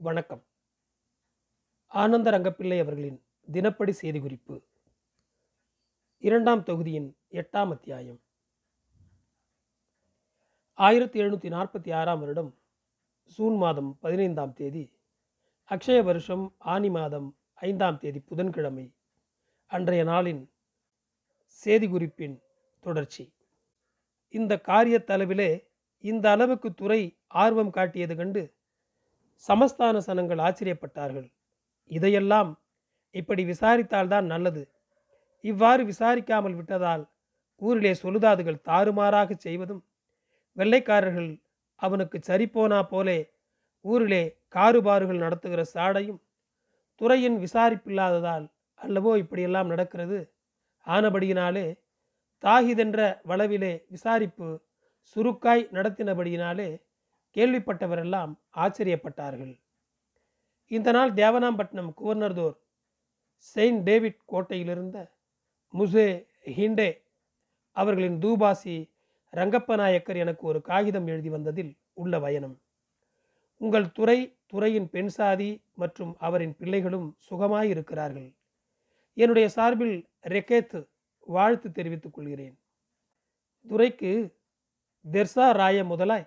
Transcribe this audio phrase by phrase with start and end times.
[0.00, 0.44] வணக்கம்.
[1.86, 4.62] ஆனந்த ரங்கப்பிள்ளை அவர்களின் தினப்படி செய்தி குறிப்பு.
[6.18, 8.20] இரண்டாம் தொகுதியின் எட்டாம் அத்தியாயம்.
[10.74, 12.54] ஆயிரத்தி எழுநூற்றி நாற்பத்தி ஆறாம் வருடம்
[13.24, 14.92] சூன் மாதம் பதினைந்தாம் தேதி
[15.70, 18.94] அக்ஷய வருஷம் ஆனி மாதம் ஐந்தாம் தேதி புதன்கிழமை
[19.66, 20.50] அன்றைய நாளின்
[21.48, 22.42] செய்தி குறிப்பின்
[22.80, 23.34] தொடர்ச்சி.
[24.28, 25.68] இந்த காரியத்தளவிலே
[26.00, 28.56] இந்த அளவுக்கு துறை ஆர்வம் காட்டியது கண்டு
[29.46, 31.28] சமஸ்தான சனங்கள் ஆச்சரியப்பட்டார்கள்.
[31.90, 32.50] இதையெல்லாம்
[33.14, 34.62] இப்படி விசாரித்தால்தான் நல்லது.
[35.44, 37.04] இவ்வாறு விசாரிக்காமல் விட்டதால்
[37.62, 39.82] ஊரிலே சொலுதாதுகள் தாறுமாறாக செய்வதும்
[40.56, 41.30] வெள்ளைக்காரர்கள்
[41.80, 43.18] அவனுக்கு சரிப்போனா போலே
[43.84, 46.20] ஊரிலே காறுபாறுகள் நடத்துகிற சாடையும்
[47.00, 48.46] துறையின் விசாரிப்பில்லாததால்
[48.80, 50.18] அல்லவோ இப்படியெல்லாம் நடக்கிறது?
[50.86, 51.66] ஆனபடியினாலே
[52.42, 54.48] தாகிதென்ற வளவிலே விசாரிப்பு
[55.16, 56.68] சுருக்காய் நடத்தினபடியினாலே
[57.38, 59.60] கேள்விப்பட்டவரெல்லாம் ஆச்சரியப்பட்டார்கள்.
[60.66, 62.56] இந்த நாள் தேவனாம்பட்டினம் குவர்னர்தோர்
[63.36, 64.98] செயின்ட் டேவிட் கோட்டையிலிருந்த
[65.72, 66.90] முசே ஹிண்டே
[67.76, 68.76] அவர்களின் தூபாசி
[69.32, 72.56] ரங்கப்ப நாயக்கர் எனக்கு ஒரு காகிதம் எழுதி வந்ததில் உள்ள வயனம்
[73.60, 78.34] உங்கள் துறை துறையின் பெண் சாதி மற்றும் அவரின் பிள்ளைகளும் சுகமாயிருக்கிறார்கள்.
[79.14, 80.88] என்னுடைய சார்பில் ரெக்கேத்
[81.26, 82.58] வாழ்த்து தெரிவித்துக் கொள்கிறேன்.
[83.68, 84.12] துரைக்கு
[85.04, 86.26] தெர்சா ராய முதலாய்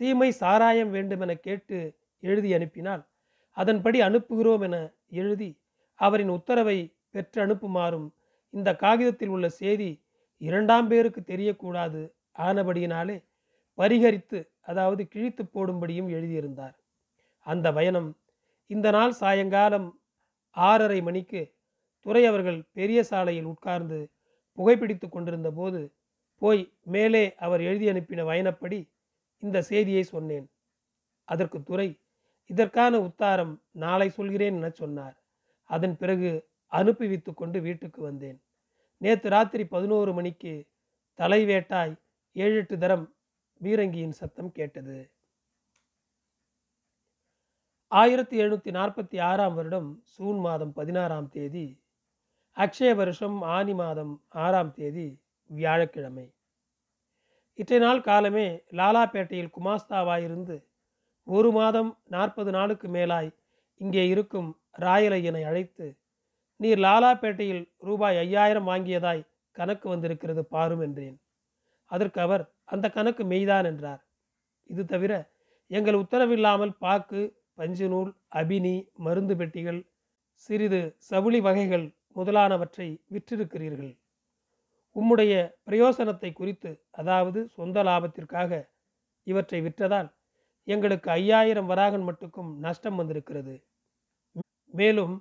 [0.00, 3.06] சீமை சாராயம் வேண்டுமென கேட்டு எழுதி அனுப்பினால்
[3.52, 5.58] அதன்படி அனுப்புகிறோம் என எழுதி
[5.94, 8.12] அவரின் உத்தரவை பெற்று அனுப்புமாறும்
[8.50, 10.02] இந்த காகிதத்தில் உள்ள செய்தி
[10.38, 13.22] இரண்டாம் பேருக்கு தெரியக்கூடாது ஆனபடியினாலே
[13.74, 16.76] பரிகரித்து அதாவது கிழித்து போடும்படியும் எழுதியிருந்தார்.
[17.40, 18.16] அந்த பயணம்
[18.66, 20.00] இந்த நாள் சாயங்காலம்
[20.50, 21.54] ஆறரை மணிக்கு
[22.00, 24.10] துறை அவர்கள் பெரிய சாலையில் உட்கார்ந்து
[24.58, 25.92] புகைப்பிடித்து கொண்டிருந்த போது
[26.38, 28.91] போய் மேலே அவர் எழுதி அனுப்பின வயனப்படி
[29.42, 30.46] இந்த செய்தியை சொன்னேன்.
[31.28, 31.88] அதற்கு துறை
[32.50, 35.16] இதற்கான உத்தாரம் நாளை சொல்கிறேன் என சொன்னார்.
[35.70, 36.30] அதன் பிறகு
[36.72, 38.38] அனுப்பி வைத்து கொண்டு வீட்டுக்கு வந்தேன்.
[39.00, 40.52] நேற்று ராத்திரி பதினோரு மணிக்கு
[41.18, 41.94] தலைவேட்டாய்
[42.36, 43.14] ஏழு எட்டு தரம்
[43.60, 44.98] பீரங்கியின் சத்தம் கேட்டது.
[47.92, 51.66] ஆயிரத்தி எழுநூற்றி நாற்பத்தி ஆறாம் வருடம் சூன் மாதம் பதினாறாம் தேதி
[52.56, 56.26] அக்ஷய வருஷம் ஆனி மாதம் ஆறாம் தேதி வியாழக்கிழமை.
[57.58, 58.46] இற்றை நாள் காலமே
[58.78, 60.56] லாலாப்பேட்டையில் குமாஸ்தாவாயிருந்து
[61.26, 63.30] ஒரு மாதம் நாற்பது நாளுக்கு மேலாய்
[63.80, 64.48] இங்கே இருக்கும்
[64.80, 65.86] ராயலையனை அழைத்து
[66.60, 69.26] நீர் லாலாப்பேட்டையில் ரூபாய் ஐயாயிரம் வாங்கியதாய்
[69.56, 71.16] கணக்கு வந்திருக்கிறது பாரும் என்றேன்.
[71.90, 74.02] அதற்கு அவர் அந்த கணக்கு மெய்தான் என்றார்.
[74.70, 75.12] இது தவிர
[75.70, 77.22] எங்கள் உத்தரவில்லாமல் பாக்கு
[77.54, 79.80] பஞ்சு நூல் அபினி மருந்து பெட்டிகள்
[80.44, 80.80] சிறிது
[81.10, 81.86] சவுளி வகைகள்
[82.16, 83.92] முதலானவற்றை விற்றிருக்கிறீர்கள்.
[84.96, 85.34] உம்முடைய
[85.68, 88.50] பிரயோசனத்தை குறித்து அதாவது சொந்த லாபத்திற்காக
[89.26, 90.10] இவற்றை விற்றதால்
[90.68, 93.54] எங்களுக்கு ஐயாயிரம் வராகன் மட்டுக்கும் நஷ்டம் வந்திருக்கிறது.
[94.74, 95.14] மேலும்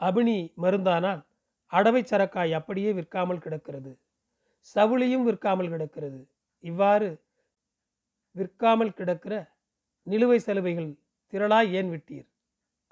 [0.00, 1.22] அபினி மருந்தானால்
[1.72, 3.92] அடவை சரக்காய் அப்படியே விற்காமல் கிடக்கிறது.
[4.76, 6.20] சவுளியும் விற்காமல் கிடக்கிறது.
[6.64, 7.08] இவ்வாறு
[8.36, 9.34] விற்காமல் கிடக்கிற
[10.06, 10.90] நிலுவை சலுவைகள்
[11.32, 12.28] திரளாய் ஏன் விட்டீர்?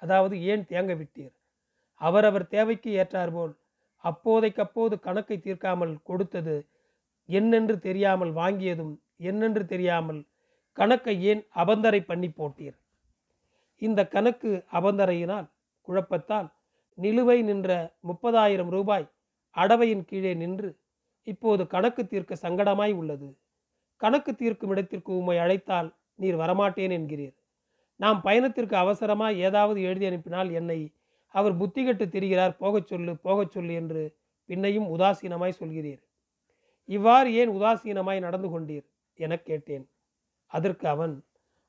[0.03, 1.34] அதாவது ஏன் தேங்க விட்டீர்?
[2.00, 3.53] அவரவர் தேவைக்கு ஏற்றாற்போல்
[4.04, 6.56] அப்போதைக்கப்போது கணக்கை தீர்க்காமல் கொடுத்தது
[7.28, 8.94] என்னென்று தெரியாமல் வாங்கியதும்
[9.30, 10.20] என்னென்று தெரியாமல்
[10.78, 12.76] கணக்கை ஏன் அபந்தரை பண்ணி போட்டீர்?
[13.82, 15.48] இந்த கணக்கு அபந்தரையினால்
[15.88, 16.48] குழப்பத்தால்
[16.98, 17.70] நிலுவை நின்ற
[18.08, 19.06] முப்பதாயிரம் ரூபாய்
[19.56, 20.70] அடவையின் கீழே நின்று
[21.26, 23.28] இப்போது கணக்கு தீர்க்க சங்கடமாய் உள்ளது.
[24.00, 27.34] கணக்கு தீர்க்கும் இடத்திற்கு உம்மை அழைத்தால் நீர் வரமாட்டேன் என்கிறீர்.
[28.00, 30.78] நாம் பயணத்திற்கு அவசரமாக ஏதாவது எழுதி அனுப்பினால் என்னை
[31.34, 34.03] அவர் புத்திகட்டு திரிகிறார் போகச் சொல்லு போகச் சொல்லு என்று
[34.48, 36.03] பின்னையும் உதாசீனமாய் சொல்கிறீர்.
[36.88, 38.87] இவ்வாறு ஏன் உதாசீனமாய் நடந்து கொண்டீர்?
[39.19, 39.84] எனக் கேட்டேன்.
[40.47, 41.15] அதற்கு அவன்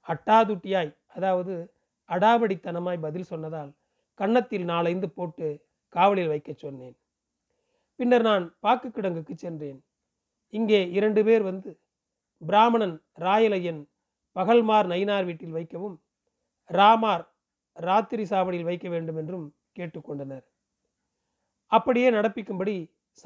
[0.08, 1.54] அட்டாதுட்டியாய் அதாவது
[2.10, 3.72] அடாவடித்தனமாய் பதில் சொன்னதால்
[4.20, 5.48] கன்னத்தில் நாலைந்து போட்டு
[5.96, 6.96] காவலில் வைக்கச் சொன்னேன்.
[8.00, 9.80] பின்னர் நான் பாக்கு கிடங்குக்கு சென்றேன்.
[10.50, 11.70] இங்கே இரண்டு பேர் வந்து
[12.42, 13.82] பிராமணன் ராயலையன்
[14.36, 15.96] பகல்மார் நயினார் வீட்டில் வைக்கவும்
[16.70, 17.24] ராமார்
[17.78, 20.46] ராத்திரி சாவடியில் வைக்க வேண்டும் என்றும் கேட்டுக்கொண்டனர்.
[21.72, 22.76] அப்படியே நடப்பிக்கும்படி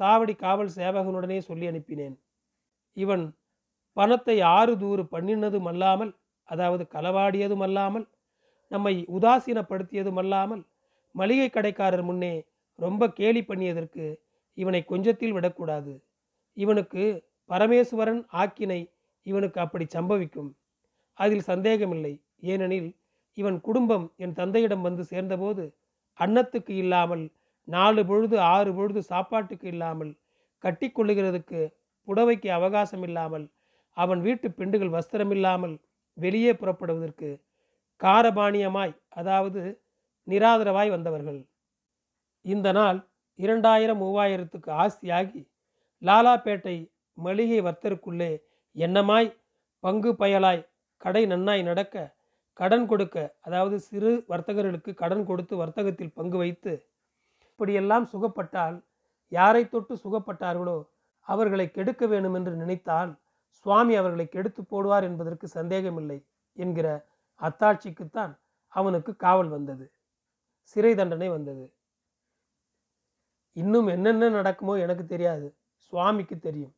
[0.00, 2.16] சாவடி காவல் சேவகனுடனே சொல்லி அனுப்பினேன்.
[2.96, 3.24] இவன்
[3.96, 6.12] பணத்தை ஆறு தூறு பண்ணினதும் அல்லாமல்
[6.48, 8.06] அதாவது களவாடியதும் அல்லாமல்
[8.70, 10.62] நம்மை உதாசீனப்படுத்தியதும் அல்லாமல்
[11.14, 12.34] மளிகை கடைக்காரர் முன்னே
[12.78, 14.04] ரொம்ப கேலி பண்ணியதற்கு
[14.58, 15.92] இவனை கொஞ்சத்தில் விடக்கூடாது.
[16.56, 17.02] இவனுக்கு
[17.50, 18.80] பரமேஸ்வரன் ஆக்கினை
[19.26, 20.50] இவனுக்கு அப்படி சம்பவிக்கும்.
[21.18, 22.14] அதில் சந்தேகமில்லை.
[22.42, 22.90] ஏனெனில்
[23.38, 25.64] இவன் குடும்பம் என் தந்தையிடம் வந்து சேர்ந்தபோது
[26.18, 27.24] அன்னத்துக்கு இல்லாமல்
[27.68, 30.12] நாலு பொழுது ஆறு பொழுது சாப்பாட்டுக்கு இல்லாமல்
[30.64, 31.60] கட்டிக்கொள்ளுகிறதுக்கு
[32.08, 33.46] புடவைக்கு அவகாசம் இல்லாமல்
[33.96, 35.76] அவன் வீட்டு பெண்டுகள் வஸ்திரமில்லாமல்
[36.16, 37.28] வெளியே புறப்படுவதற்கு
[38.00, 39.60] காரபாணியமாய் அதாவது
[40.26, 41.40] நிராதரவாய் வந்தவர்கள்.
[42.44, 42.98] இந்த நாள்
[43.38, 45.42] இரண்டாயிரம் மூவாயிரத்துக்கு ஆஸ்தியாகி
[46.02, 46.76] லாலாபேட்டை
[47.18, 48.32] மளிகை வர்த்தருக்குள்ளே
[48.76, 49.30] எண்ணமாய்
[49.84, 50.66] பங்கு பயலாய்
[51.00, 51.96] கடை நன்னாய் நடக்க
[52.58, 56.72] கடன் கொடுக்க அதாவது சிறு வர்த்தகர்களுக்கு கடன் கொடுத்து வர்த்தகத்தில் பங்கு வைத்து
[57.48, 58.76] இப்படியெல்லாம் சுகப்பட்டால்
[59.32, 60.78] யாரை தொட்டு சுகப்பட்டார்களோ
[61.26, 63.12] அவர்களை கெடுக்க வேண்டும் என்று நினைத்தால்
[63.66, 66.18] சுவாமி அவர்களை கெடுத்து போடுவார் என்பதற்கு சந்தேகமில்லை
[66.56, 66.88] என்கிற
[67.40, 68.32] அத்தாட்சிக்குத்தான்
[68.72, 69.84] அவனுக்கு காவல் வந்தது.
[70.76, 71.64] சிறை தண்டனை வந்தது.
[73.56, 75.46] இன்னும் என்னென்ன நடக்குமோ எனக்கு தெரியாது.
[75.78, 76.74] சுவாமிக்கு தெரியும்.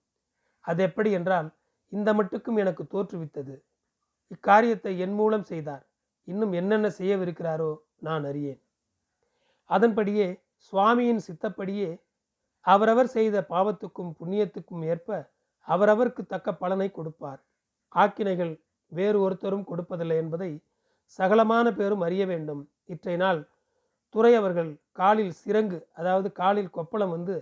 [0.65, 1.49] அது எப்படி என்றால்
[1.93, 3.55] இந்த மட்டுக்கும் எனக்கு தோற்றுவித்தது.
[4.35, 5.85] இக்காரியத்தை என் மூலம் செய்தார்.
[6.29, 7.71] இன்னும் என்னென்ன செய்யவிருக்கிறாரோ
[8.07, 8.61] நான் அறியேன்.
[9.71, 10.29] அதன்படியே
[10.73, 11.91] சுவாமியின் சித்தப்படியே
[12.67, 15.19] அவரவர் செய்த பாவத்துக்கும் புண்ணியத்துக்கும் ஏற்ப
[15.69, 17.41] அவரவருக்கு தக்க பலனை கொடுப்பார்.
[17.93, 18.53] ஆக்கினைகள்
[18.93, 20.51] வேறு ஒருத்தரும் கொடுப்பதில்லை என்பதை
[21.19, 22.63] சகலமான பேரும் அறிய வேண்டும்.
[22.93, 23.41] இற்றை நாள்
[24.15, 27.35] துறை அவர்கள் காலில் சிறங்கு அதாவது காலில் கொப்பளம் வந்து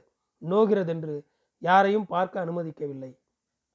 [0.43, 1.15] நோகிறதென்று
[1.63, 3.13] யாரையும் பார்க்க அனுமதிக்கவில்லை.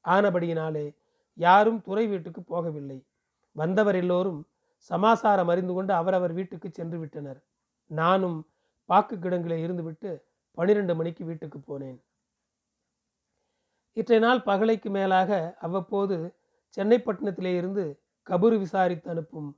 [0.05, 0.85] ஆனபடியினாலே
[1.33, 2.99] யாரும் துறை வீட்டுக்கு போகவில்லை.
[3.51, 4.47] வந்தவர் எல்லோரும்
[4.77, 7.39] சமாசாரம் அறிந்து கொண்டு அவரவர் வீட்டுக்கு சென்று விட்டனர்.
[7.87, 8.47] நானும்
[8.85, 10.23] பாக்கு கிடங்கிலே இருந்துவிட்டு
[10.57, 11.99] பனிரெண்டு மணிக்கு வீட்டுக்கு போனேன்.
[13.93, 16.35] இற்றை நாள் பகலைக்கு மேலாக அவ்வப்போது
[16.77, 19.49] சென்னைப்பட்டினத்திலே இருந்து கபூர் விசாரித்து அனுப்பும்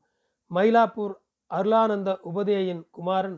[0.51, 1.13] மயிலாப்பூர்
[1.51, 3.37] அருளானந்த உபதேயன் குமாரன்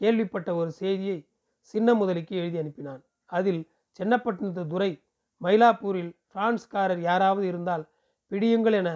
[0.00, 1.18] கேள்விப்பட்ட ஒரு செய்தியை
[1.58, 3.02] சின்ன முதலிக்கு எழுதி அனுப்பினான்.
[3.24, 3.62] அதில்
[3.98, 5.02] சென்னப்பட்டினத்து துரை
[5.40, 7.84] மயிலாப்பூரில் பிரான்ஸ்காரர் யாராவது இருந்தால்
[8.30, 8.90] பிடியுங்கள் என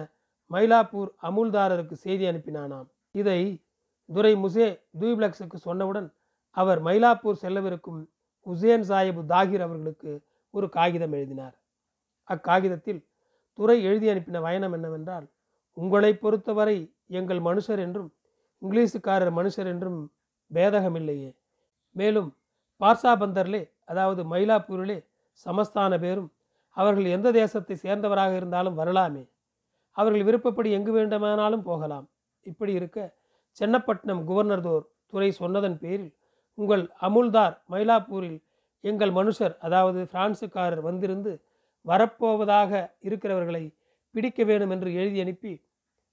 [0.51, 2.87] மயிலாப்பூர் அமுல்தாரருக்கு செய்தி அனுப்பினானாம்.
[3.11, 3.39] இதை
[4.09, 4.67] துரை முசே
[5.01, 6.07] தூப்ளக்ஸுக்கு சொன்னவுடன்
[6.57, 7.99] அவர் மயிலாப்பூர் செல்லவிருக்கும்
[8.45, 10.11] உசேன் சாஹிப் தாகிர் அவர்களுக்கு
[10.53, 11.55] ஒரு காகிதம் எழுதினார்.
[12.27, 13.01] அக்காகிதத்தில்
[13.59, 15.27] துரை எழுதி அனுப்பின பயணம் என்னவென்றால்
[15.77, 16.77] உங்களை பொறுத்தவரை
[17.19, 18.09] எங்கள் மனுஷர் என்றும்
[18.61, 19.99] இங்கிலீஷுக்காரர் மனுஷர் என்றும்
[20.51, 21.31] பேதகமில்லையே.
[21.95, 22.29] மேலும்
[22.81, 24.97] பார்சாபந்தர்லே அதாவது மயிலாப்பூரிலே
[25.45, 26.29] சமஸ்தான பேரும்
[26.79, 29.23] அவர்கள் எந்த தேசத்தை சேர்ந்தவராக இருந்தாலும் வரலாமே.
[29.97, 32.05] அவர்கள் விருப்பப்படி எங்கு வேண்டுமானாலும் போகலாம்.
[32.45, 32.99] இப்படி இருக்க
[33.57, 36.11] சென்னப்பட்டினம் குவர்னர்தோர் துறை சொன்னதன் பேரில்
[36.57, 38.39] உங்கள் அமுல்தார் மயிலாப்பூரில்
[38.83, 41.31] எங்கள் மனுஷர் அதாவது பிரான்சுக்காரர் வந்திருந்து
[41.85, 43.63] வரப்போவதாக இருக்கிறவர்களை
[44.15, 45.53] பிடிக்க வேண்டும் என்று எழுதி அனுப்பி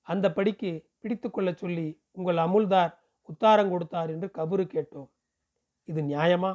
[0.06, 0.70] அந்த படிக்கு
[1.02, 2.92] பிடித்து கொள்ள சொல்லி உங்கள் அமுல்தார்
[3.28, 5.08] உத்தாரம் கொடுத்தார் என்று கபுரு கேட்டோம்.
[5.88, 6.52] இது நியாயமா?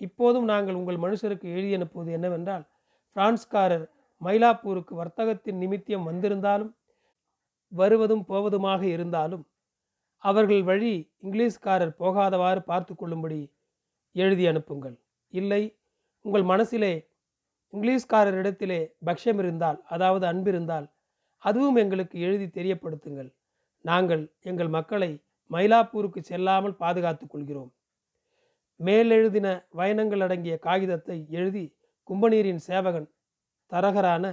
[0.00, 2.64] இப்போதும் நாங்கள் உங்கள் மனுஷருக்கு எழுதி அனுப்புவது என்னவென்றால்
[3.18, 3.84] பிரான்ஸ்காரர்
[4.20, 6.72] மயிலாப்பூருக்கு வர்த்தகத்தின் நிமித்தியம் வந்திருந்தாலும்
[7.72, 9.42] வருவதும் போவதுமாக இருந்தாலும்
[10.24, 10.92] அவர்கள் வழி
[11.24, 13.38] இங்கிலீஷ்காரர் போகாதவாறு பார்த்து கொள்ளும்படி
[14.16, 14.94] எழுதி அனுப்புங்கள்.
[15.32, 15.62] இல்லை
[16.24, 16.92] உங்கள் மனசிலே
[17.72, 20.86] இங்கிலீஷ்காரரிடத்திலே பக்ஷம் இருந்தால் அதாவது அன்பிருந்தால்
[21.42, 23.30] அதுவும் எங்களுக்கு எழுதி தெரியப்படுத்துங்கள்.
[23.84, 25.10] நாங்கள் எங்கள் மக்களை
[25.50, 27.70] மயிலாப்பூருக்கு செல்லாமல் பாதுகாத்துக் கொள்கிறோம்.
[28.80, 31.64] மேலெழுதின வயனங்கள் அடங்கிய காகிதத்தை எழுதி
[32.08, 33.08] கும்பநீரின் சேவகன்
[33.72, 34.24] தரகரான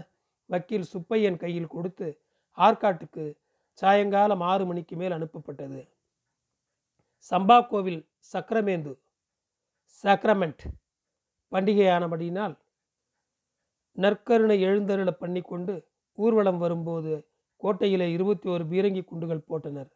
[0.50, 2.08] வக்கீல் சுப்பையன் கையில் கொடுத்து
[2.58, 3.26] ஆற்காட்டுக்கு
[3.80, 5.80] சாயங்காலம் ஆறு மணிக்கு மேல் அனுப்பப்பட்டது.
[7.32, 8.02] சம்பா கோவில்
[8.34, 8.94] சக்கரமேந்து
[10.04, 10.64] சக்ரமெண்ட்
[11.52, 12.56] பண்டிகையானபடியினால்
[13.98, 15.74] நற்கருணை எழுந்தருள பண்ணி கொண்டு
[16.18, 17.14] ஊர்வலம் வரும்போது
[17.62, 19.90] கோட்டையிலே இருபத்தி ஓரு பீரங்கி குண்டுகள் போட்டனர்.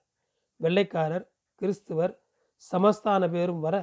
[0.60, 1.26] வெள்ளைக்காரர்
[1.62, 2.14] கிறிஸ்துவர்
[2.72, 3.76] சமஸ்தான பேரும் வர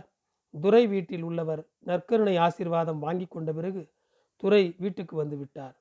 [0.54, 3.82] துரை வீட்டில் உள்ளவர் நற்கருணை ஆசீர்வாதம் வாங்கி கொண்ட பிறகு
[4.37, 5.75] துறை வீட்டுக்கு வந்து விட்டார்.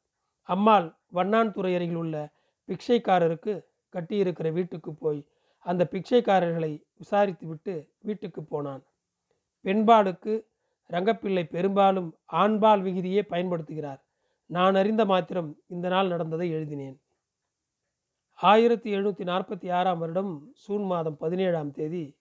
[0.49, 2.33] அம்மாள் வண்ணான் துறை அருகில் உள்ள
[2.67, 3.53] பிக்ஷைக்காரருக்கு
[3.93, 5.21] கட்டியிருக்கிற வீட்டுக்கு போய்
[5.65, 8.83] அந்த பிக்ஷைக்காரர்களை விசாரித்து விட்டு வீட்டுக்கு போனான்.
[9.63, 10.33] பெண்பாலுக்கு
[10.89, 14.01] ரங்கப்பிள்ளை பெரும்பாலும் ஆண்பால் விகுதியே பயன்படுத்துகிறார்.
[14.49, 16.97] நான் அறிந்த மாத்திரம் இந்த நாள் நடந்ததை எழுதினேன்.
[18.33, 22.17] ஆயிரத்தி எழுநூற்றி நாற்பத்தி ஆறாம் வருடம் சூன் மாதம் பதினேழாம் தேதி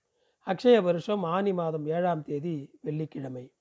[0.47, 3.53] அக்ஷய வருஷம் ஆனி மாதம் ஏழாம் தேதி வெள்ளிக்கிழமை.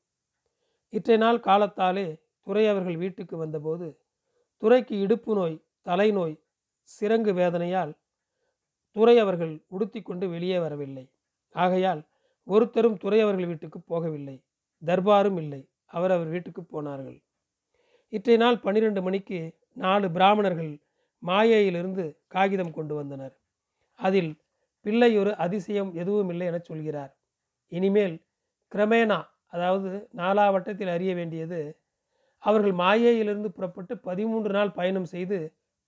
[0.90, 2.08] இற்றை நாள் காலத்தாலே
[2.48, 3.88] துறை அவர்கள் வீட்டுக்கு வந்தபோது
[4.62, 6.36] துறைக்கு இடுப்பு நோய் தலைநோய்
[6.90, 7.94] சிறங்கு வேதனையால்
[8.96, 11.06] துறை அவர்கள் உடுத்தி கொண்டு வெளியே வரவில்லை.
[11.56, 12.02] ஆகையால்
[12.48, 14.36] ஒருத்தரும் துறை அவர்கள் வீட்டுக்கு போகவில்லை.
[14.82, 15.62] தர்பாரும் இல்லை.
[15.86, 17.18] அவர் அவர் வீட்டுக்கு போனார்கள்.
[18.14, 19.40] இற்றை நாள் பன்னிரண்டு மணிக்கு
[19.74, 20.72] நாலு பிராமணர்கள்
[21.24, 23.34] மாயையிலிருந்து காகிதம் கொண்டு வந்தனர்.
[24.00, 24.32] அதில்
[24.86, 27.12] பிள்ளை ஒரு அதிசயம் எதுவும் இல்லை என சொல்கிறார்.
[27.72, 28.16] இனிமேல்
[28.72, 31.60] கிரமேணா அதாவது நாலா வட்டத்தில் அறிய வேண்டியது
[32.44, 35.38] அவர்கள் மாயையிலிருந்து புறப்பட்டு பதிமூன்று நாள் பயணம் செய்து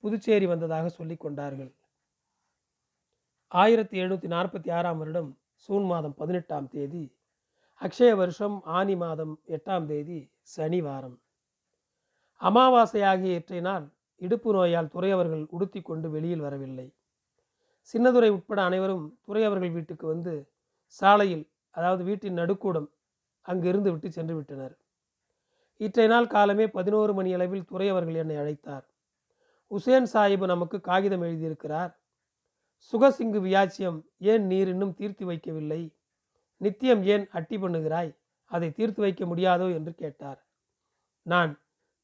[0.03, 1.71] புதுச்சேரி வந்ததாக சொல்லி கொண்டார்கள்.
[3.51, 5.29] ஆயிரத்தி எழுநூற்றி நாற்பத்தி ஆறாம் வருடம்
[5.65, 7.03] சூன் மாதம் பதினெட்டாம் தேதி
[7.81, 10.19] அக்ஷய வருஷம் ஆனி மாதம் எட்டாம் தேதி
[10.55, 11.17] சனிவாரம்.
[12.41, 13.85] அமாவாசையாகிய இற்றை நாள்
[14.21, 16.87] இடுப்பு நோயால் துறையவர்கள் உடுத்தி கொண்டு வெளியில் வரவில்லை.
[17.89, 20.33] சின்னதுரை உட்பட அனைவரும் துறையவர்கள் வீட்டுக்கு வந்து
[20.99, 21.45] சாலையில்
[21.75, 22.89] அதாவது வீட்டின் நடுக்கூடம்
[23.45, 24.75] அங்கிருந்து விட்டு சென்று விட்டனர்.
[25.77, 28.85] இற்றை நாள் காலமே பதினோரு மணி அளவில் துறை அவர்கள் என்னை அழைத்தார்.
[29.67, 31.95] உசேன் சாஹிப் நமக்கு காகிதம் எழுதியிருக்கிறார்.
[32.93, 35.93] சுகசிங்கு வியாச்சியம் ஏன் நீர் இன்னும் தீர்த்து வைக்கவில்லை?
[36.57, 38.15] நித்தியம் ஏன் அட்டி பண்ணுகிறாய்?
[38.45, 40.45] அதை தீர்த்து வைக்க முடியாதோ என்று கேட்டார்.
[41.21, 41.59] நான்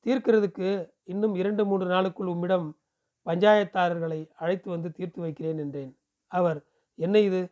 [0.06, 2.80] தீர்க்கிறதுக்கு இன்னும் இரண்டு மூன்று நாளுக்குள் உம்மிடம்
[3.25, 5.98] பஞ்சாயத்தாரர்களை அழைத்து வந்து தீர்த்து வைக்கிறேன் என்றேன்.
[6.28, 7.51] அவர் என்ன இது?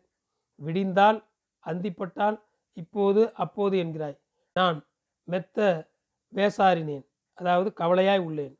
[0.54, 1.24] விடிந்தால்
[1.66, 4.18] அந்திப்பட்டால் இப்போது அப்போது என்கிறாய்.
[4.52, 4.86] நான்
[5.24, 5.88] மெத்த
[6.32, 7.04] வேசாரினேன்
[7.38, 8.54] அதாவது கவலையாய் உள்ளேன்.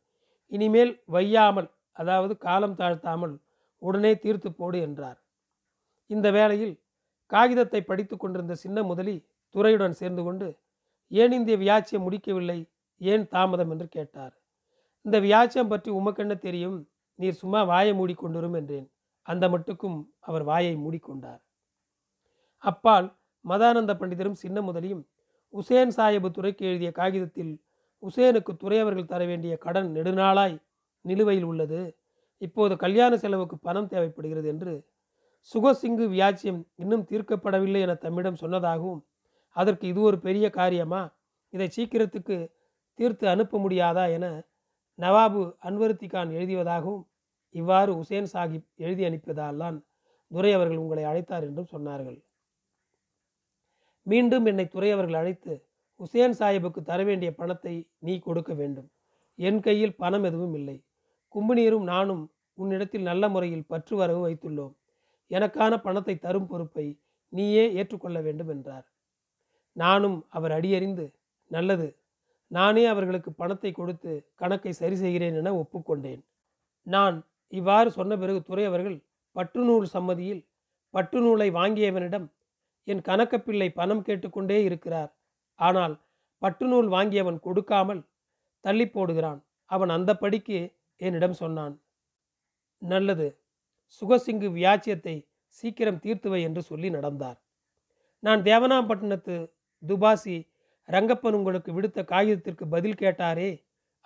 [0.52, 3.34] இனிமேல் வையாமல் அதாவது காலம் தாழ்த்தாமல்
[3.82, 5.18] உடனே தீர்த்து போடு என்றார்.
[6.10, 6.74] இந்த வேளையில்
[7.32, 9.16] காகிதத்தை படித்து கொண்டிருந்த சின்ன முதலி
[9.54, 10.48] துறையுடன் சேர்ந்து கொண்டு
[11.10, 12.58] ஏன் இந்த வியாச்சியம் முடிக்கவில்லை?
[13.00, 13.70] ஏன் தாமதம்?
[13.70, 14.34] என்று கேட்டார்.
[15.04, 16.78] இந்த வியாச்சியம் பற்றி உமக்கென்ன தெரியும்?
[17.18, 18.88] நீர் சும்மா வாயை மூடிக்கொண்டிரும் என்றேன்.
[19.26, 21.40] அந்த மட்டுக்கும் அவர் வாயை மூடிக்கொண்டார்
[22.64, 23.06] அப்பால்
[23.44, 25.02] மதானந்த பண்டிதரும் சின்ன முதலியும்
[25.54, 27.52] உசேன் சாஹிபு துறைக்கு எழுதிய காகிதத்தில்
[28.02, 30.56] உசேனுக்கு துறை அவர்கள் தர வேண்டிய கடன் நெடுநாளாய்
[31.04, 31.80] நிலுவையில் உள்ளது.
[32.42, 34.72] இப்போது கல்யாண செலவுக்கு பணம் தேவைப்படுகிறது என்று
[35.50, 39.00] சுகசிங்கு வியாச்சியம் இன்னும் தீர்க்கப்படவில்லை என தம்மிடம் சொன்னதாகவும்
[39.56, 41.02] அதற்கு இது ஒரு பெரிய காரியமா?
[41.54, 42.36] இதை சீக்கிரத்துக்கு
[42.98, 44.26] தீர்த்து அனுப்ப முடியாதா என
[44.98, 47.04] நவாபு அன்வருத்தி கான் எழுதியதாகவும்
[47.54, 49.78] இவ்வாறு உசேன் சாஹிப் எழுதி அனுப்பியதால் தான்
[50.30, 52.18] துரை அவர்கள் உங்களை அழைத்தார் என்றும் சொன்னார்கள்.
[54.06, 55.54] மீண்டும் என்னை துரை அவர்கள் அழைத்து
[56.00, 58.88] உசேன் சாஹிபுக்கு தர வேண்டிய பணத்தை நீ கொடுக்க வேண்டும்.
[59.38, 60.76] என் கையில் பணம் எதுவும் இல்லை.
[61.34, 62.22] கும்புநீரும் நானும்
[62.54, 64.74] உன்னிடத்தில் நல்ல முறையில் பற்று வரவு வைத்துள்ளோம்.
[65.30, 66.86] எனக்கான பணத்தை தரும் பொறுப்பை
[67.28, 68.86] நீயே ஏற்றுக்கொள்ள வேண்டும் என்றார்.
[69.76, 71.04] நானும் அவர் அடியறிந்து
[71.50, 71.88] நல்லது.
[72.50, 76.22] நானே அவர்களுக்கு பணத்தை கொடுத்து கணக்கை சரி செய்கிறேன் என ஒப்புக்கொண்டேன்.
[76.86, 77.16] நான்
[77.52, 78.98] இவ்வாறு சொன்ன பிறகு துறை அவர்கள்
[79.36, 80.42] பட்டுநூல் சம்மதியில்
[80.94, 82.26] பட்டுநூலை வாங்கியவனிடம்
[82.88, 85.10] என் கணக்கப்பிள்ளை பணம் கேட்டுக்கொண்டே இருக்கிறார்.
[85.58, 85.94] ஆனால்
[86.42, 88.02] பட்டுநூல் வாங்கியவன் கொடுக்காமல்
[88.64, 89.40] தள்ளி போடுகிறான்.
[89.70, 90.58] அவன் அந்த படிக்கு
[91.00, 91.74] என்னிடம் சொன்னான்
[92.82, 93.26] நல்லது
[94.02, 95.16] சுகசிங்கு வியாச்சியத்தை
[95.58, 97.38] சீக்கிரம் தீர்த்துவை என்று சொல்லி நடந்தார்.
[98.18, 99.36] நான் தேவனாம்பட்டினத்து
[99.82, 100.36] துபாசி
[100.88, 103.50] ரங்கப்பன் உங்களுக்கு விடுத்த காகிதத்திற்கு பதில் கேட்டாரே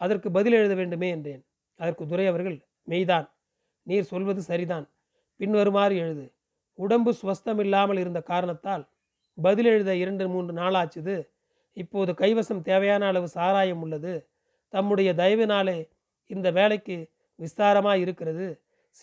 [0.00, 1.42] அதற்கு பதில் எழுத வேண்டுமே என்றேன்.
[1.80, 2.56] அதற்கு துரை அவர்கள்
[2.88, 3.26] மெய்தான்
[3.86, 4.86] நீர் சொல்வது சரிதான்.
[5.40, 6.26] பின்வருமாறு எழுது.
[6.74, 8.88] உடம்பு சுவஸ்தமில்லாமல் இருந்த காரணத்தால்
[9.38, 11.26] பதில் எழுத இரண்டு மூன்று நாளாச்சுது.
[11.72, 14.28] இப்போது கைவசம் தேவையான அளவு சாராயம் உள்ளது.
[14.68, 15.90] தம்முடைய தயவினாலே
[16.26, 16.96] இந்த வேலைக்கு
[17.38, 18.46] விஸ்தாரமாக இருக்கிறது.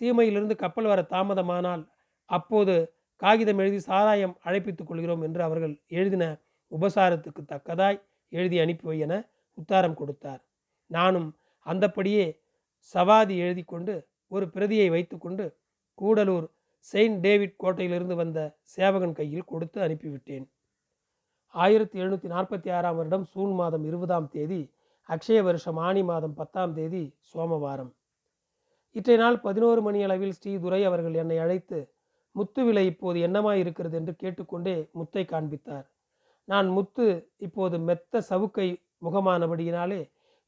[0.01, 1.83] சீமையிலிருந்து கப்பல் வர தாமதமானால்
[2.25, 6.23] அப்போது காகிதம் எழுதி சாராயம் அழைப்பித்துக் கொள்கிறோம் என்று அவர்கள் எழுதின
[6.71, 7.99] உபசாரத்துக்கு தக்கதாய்
[8.29, 9.13] எழுதி அனுப்பி என
[9.57, 10.41] உத்தாரம் கொடுத்தார்.
[10.87, 12.25] நானும் அந்தப்படியே
[12.79, 15.45] சவாதி எழுதி கொண்டு ஒரு பிரதியை வைத்துக்கொண்டு
[16.01, 16.47] கூடலூர்
[16.89, 18.39] செயின்ட் டேவிட் கோட்டையிலிருந்து வந்த
[18.75, 20.45] சேவகன் கையில் கொடுத்து அனுப்பிவிட்டேன்.
[21.55, 24.61] ஆயிரத்தி எழுநூற்றி நாற்பத்தி ஆறாம் வருடம் சூன் மாதம் இருபதாம் தேதி
[25.09, 27.91] அக்ஷய வருஷம் ஆணி மாதம் பத்தாம் தேதி சோமவாரம்.
[28.95, 31.79] இற்றை நாள் பதினோரு மணி அளவில் ஸ்ரீதுரை அவர்கள் என்னை அழைத்து
[32.35, 33.95] முத்து விலை இப்போது என்னமாய் இருக்கிறது?
[33.99, 35.85] என்று கேட்டுக்கொண்டே முத்தை காண்பித்தார்.
[36.47, 37.05] நான் முத்து
[37.45, 38.67] இப்போது மெத்த சவுக்கை
[39.05, 40.01] முகமானபடியினாலே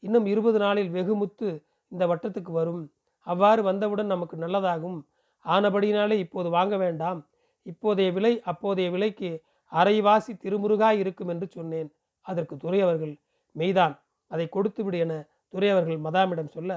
[0.03, 1.49] இன்னும் இருபது நாளில் வெகு முத்து
[1.91, 2.81] இந்த வட்டத்துக்கு வரும்.
[3.27, 4.97] அவ்வாறு வந்தவுடன் நமக்கு நல்லதாகும்.
[5.45, 7.19] ஆனபடியினாலே இப்போது வாங்க வேண்டாம்.
[7.65, 9.29] இப்போதைய விலை அப்போதைய விலைக்கு
[9.71, 11.89] அரைவாசி திருமுருகாய் இருக்கும் என்று சொன்னேன்.
[12.25, 13.13] அதற்கு துரை அவர்கள்
[13.55, 13.95] மெய்தான்
[14.31, 15.13] அதை கொடுத்துவிடு என
[15.53, 16.71] துரை அவர்கள் மதாமிடம் சொல்ல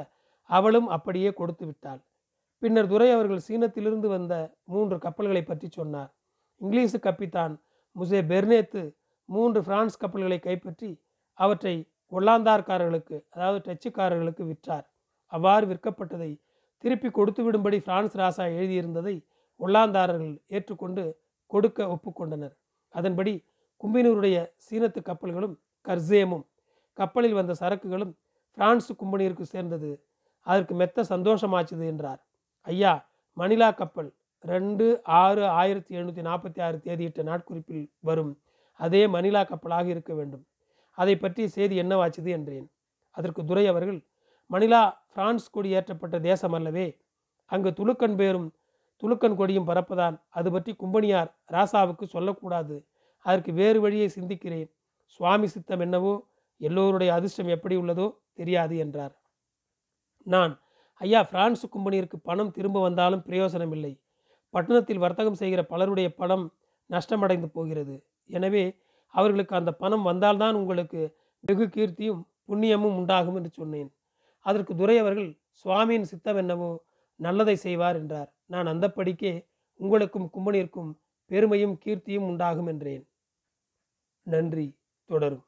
[0.50, 2.00] அவளும் அப்படியே கொடுத்து விட்டாள்.
[2.62, 6.10] பின்னர் துரை அவர்கள் சீனத்திலிருந்து வந்த மூன்று கப்பல்களை பற்றி சொன்னார்.
[6.60, 7.54] இங்கிலீஷு கப்பித்தான்
[7.96, 8.82] முசே பெர்னேத்து
[9.28, 10.90] மூன்று பிரான்ஸ் கப்பல்களை கைப்பற்றி
[11.38, 11.74] அவற்றை
[12.12, 14.86] ஒல்லாந்தார்காரர்களுக்கு அதாவது டச்சுக்காரர்களுக்கு விற்றார்.
[15.32, 16.30] அவ்வாறு விற்கப்பட்டதை
[16.84, 19.14] திருப்பி கொடுத்து விடும்படி பிரான்ஸ் ராசா எழுதியிருந்ததை
[19.60, 21.04] ஒல்லாந்தாரர்கள் ஏற்றுக்கொண்டு
[21.52, 22.54] கொடுக்க ஒப்புக்கொண்டனர்.
[22.94, 23.32] அதன்படி
[23.82, 25.56] கும்பினூருடைய சீனத்து கப்பல்களும்
[25.86, 26.44] கர்சேமும்
[26.98, 28.12] கப்பலில் வந்த சரக்குகளும்
[28.58, 29.90] பிரான்ஸ் கும்பனியிற்கு சேர்ந்தது.
[30.46, 32.20] அதற்கு மெத்த சந்தோஷமாச்சுது என்றார்.
[32.66, 32.92] ஐயா
[33.36, 34.10] மணிலா கப்பல்
[34.44, 34.86] ரெண்டு
[35.22, 38.32] ஆறு ஆயிரத்தி எழுநூற்றி நாற்பத்தி ஆறு தேதியிட்ட நாட்குறிப்பில் வரும்.
[38.80, 40.44] அதே மணிலா கப்பலாக இருக்க வேண்டும்.
[40.98, 42.66] அதை பற்றிய செய்தி என்னவாச்சுது என்றேன்.
[43.16, 43.98] அதற்கு துரை அவர்கள்
[44.50, 44.82] மணிலா
[45.14, 46.86] பிரான்ஸ் கொடி ஏற்றப்பட்ட தேசம் அல்லவே.
[47.50, 48.48] அங்கு துலுக்கன் பேரும்
[49.02, 52.76] துலுக்கன் கொடியும் பறப்பதால் அது பற்றி கும்பனியார் ராசாவுக்கு சொல்லக்கூடாது.
[53.24, 54.68] அதற்கு வேறு வழியை சிந்திக்கிறேன்.
[55.14, 56.14] சுவாமி சித்தம் என்னவோ
[56.60, 58.06] எல்லோருடைய அதிர்ஷ்டம் எப்படி உள்ளதோ
[58.38, 59.14] தெரியாது என்றார்.
[60.26, 60.52] நான்
[61.00, 63.92] ஐயா பிரான்ஸ் கும்பனியருக்கு பணம் திரும்ப வந்தாலும் பிரயோசனம் இல்லை
[64.54, 66.44] பட்டணத்தில் வர்த்தகம் செய்கிற பலருடைய பணம்
[66.90, 67.94] நஷ்டமடைந்து போகிறது.
[68.30, 68.64] எனவே
[69.14, 71.00] அவர்களுக்கு அந்த பணம் வந்தால்தான் உங்களுக்கு
[71.44, 73.90] வெகு கீர்த்தியும் புண்ணியமும் உண்டாகும் என்று சொன்னேன்.
[74.46, 75.30] அதற்கு துரை அவர்கள்
[75.64, 76.70] சுவாமியின் சித்தம் என்னவோ
[77.20, 78.30] நல்லதை செய்வார் என்றார்.
[78.46, 79.34] நான் அந்தப்படிக்கே
[79.80, 80.90] உங்களுக்கும் கும்பனிற்கும்
[81.30, 83.04] பெருமையும் கீர்த்தியும் உண்டாகும் என்றேன்.
[84.26, 84.66] நன்றி.
[85.10, 85.44] தொடரும்.